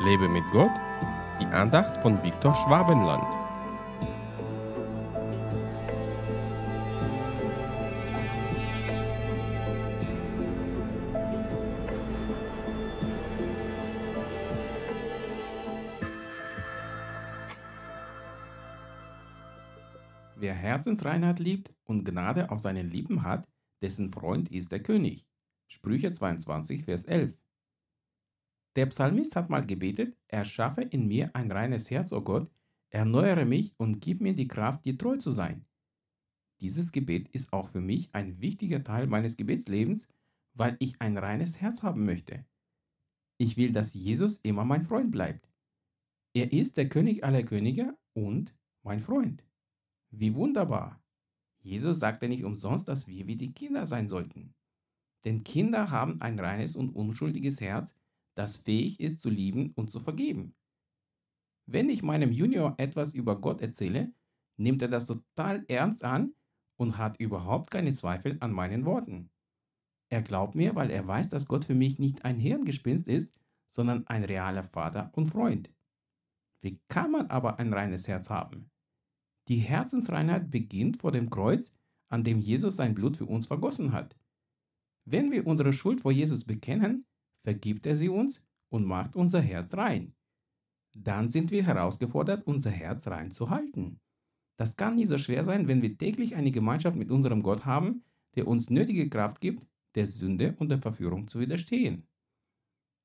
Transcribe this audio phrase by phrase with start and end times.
[0.00, 0.70] Lebe mit Gott,
[1.40, 3.24] die Andacht von Viktor Schwabenland.
[20.36, 23.48] Wer Herzensreinheit liebt und Gnade auf seinen Lippen hat,
[23.82, 25.26] dessen Freund ist der König.
[25.66, 27.34] Sprüche 22, Vers 11.
[28.78, 32.48] Der Psalmist hat mal gebetet, erschaffe in mir ein reines Herz, o oh Gott,
[32.90, 35.64] erneuere mich und gib mir die Kraft, dir treu zu sein.
[36.60, 40.06] Dieses Gebet ist auch für mich ein wichtiger Teil meines Gebetslebens,
[40.54, 42.46] weil ich ein reines Herz haben möchte.
[43.36, 45.48] Ich will, dass Jesus immer mein Freund bleibt.
[46.32, 48.54] Er ist der König aller Könige und
[48.84, 49.42] mein Freund.
[50.12, 51.02] Wie wunderbar!
[51.58, 54.54] Jesus sagte nicht umsonst, dass wir wie die Kinder sein sollten.
[55.24, 57.96] Denn Kinder haben ein reines und unschuldiges Herz,
[58.38, 60.54] das fähig ist zu lieben und zu vergeben.
[61.66, 64.12] Wenn ich meinem Junior etwas über Gott erzähle,
[64.56, 66.34] nimmt er das total ernst an
[66.76, 69.30] und hat überhaupt keine Zweifel an meinen Worten.
[70.08, 73.34] Er glaubt mir, weil er weiß, dass Gott für mich nicht ein Hirngespinst ist,
[73.68, 75.70] sondern ein realer Vater und Freund.
[76.62, 78.70] Wie kann man aber ein reines Herz haben?
[79.48, 81.72] Die Herzensreinheit beginnt vor dem Kreuz,
[82.08, 84.16] an dem Jesus sein Blut für uns vergossen hat.
[85.04, 87.04] Wenn wir unsere Schuld vor Jesus bekennen,
[87.48, 90.12] vergibt er sie uns und macht unser Herz rein.
[90.94, 94.00] Dann sind wir herausgefordert, unser Herz rein zu halten.
[94.58, 98.04] Das kann nie so schwer sein, wenn wir täglich eine Gemeinschaft mit unserem Gott haben,
[98.36, 102.06] der uns nötige Kraft gibt, der Sünde und der Verführung zu widerstehen.